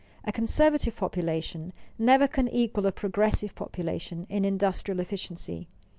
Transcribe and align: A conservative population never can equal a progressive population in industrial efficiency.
A 0.25 0.31
conservative 0.31 0.97
population 0.97 1.73
never 1.99 2.27
can 2.27 2.47
equal 2.47 2.87
a 2.87 2.91
progressive 2.91 3.53
population 3.53 4.25
in 4.31 4.45
industrial 4.45 4.99
efficiency. 4.99 5.67